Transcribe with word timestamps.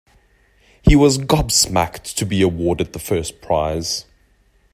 He 0.81 0.95
was 0.95 1.19
gobsmacked 1.19 2.15
to 2.15 2.25
be 2.25 2.41
awarded 2.41 2.93
the 2.93 2.97
first 2.97 3.39
prize. 3.39 4.05